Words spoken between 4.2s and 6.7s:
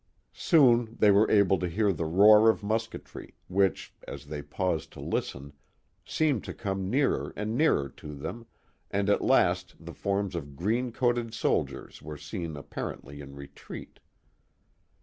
they paused to listen, Pseemed to